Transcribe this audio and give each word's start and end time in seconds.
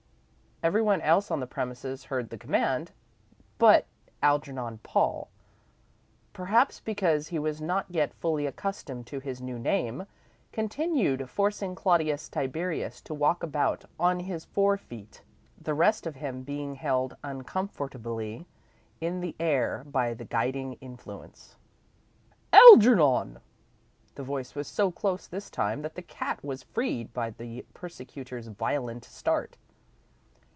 Every 0.63 0.83
one 0.83 1.01
else 1.01 1.31
on 1.31 1.39
the 1.39 1.47
premises 1.47 2.03
heard 2.03 2.29
the 2.29 2.37
command, 2.37 2.91
but 3.57 3.87
"Algernon 4.21 4.77
Paul," 4.83 5.31
perhaps 6.33 6.79
because 6.79 7.29
he 7.29 7.39
was 7.39 7.59
not 7.59 7.87
yet 7.89 8.13
fully 8.13 8.45
accustomed 8.45 9.07
to 9.07 9.19
his 9.19 9.41
new 9.41 9.57
name, 9.57 10.05
continued 10.51 11.27
forcing 11.31 11.73
Claudius 11.73 12.29
Tiberius 12.29 13.01
to 13.01 13.15
walk 13.15 13.41
about 13.41 13.85
on 13.99 14.19
his 14.19 14.45
fore 14.45 14.77
feet, 14.77 15.23
the 15.59 15.73
rest 15.73 16.05
of 16.05 16.13
him 16.17 16.43
being 16.43 16.75
held 16.75 17.17
uncomfortably 17.23 18.45
in 18.99 19.19
the 19.19 19.35
air 19.39 19.83
by 19.87 20.13
the 20.13 20.25
guiding 20.25 20.73
influence. 20.73 21.55
"Algernon!" 22.53 23.39
The 24.13 24.23
voice 24.23 24.53
was 24.53 24.67
so 24.67 24.91
close 24.91 25.25
this 25.25 25.49
time 25.49 25.81
that 25.81 25.95
the 25.95 26.03
cat 26.03 26.43
was 26.43 26.61
freed 26.61 27.11
by 27.15 27.31
his 27.31 27.63
persecutor's 27.73 28.45
violent 28.45 29.03
start. 29.05 29.57